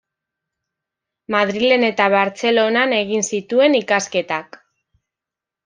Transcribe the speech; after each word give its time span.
Madrilen 1.35 1.85
eta 1.89 2.09
Bartzelonan 2.15 2.97
egin 3.03 3.29
zituen 3.29 3.81
ikasketak. 3.83 4.61